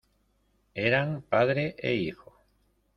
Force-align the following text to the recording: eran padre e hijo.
eran 0.73 1.21
padre 1.21 1.75
e 1.77 1.93
hijo. 1.93 2.33